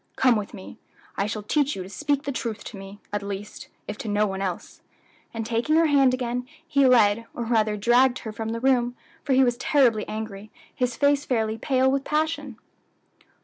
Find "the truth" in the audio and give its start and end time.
2.23-2.63